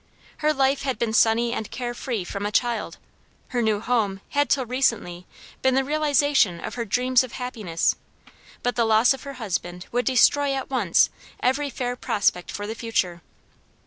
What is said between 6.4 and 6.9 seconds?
of her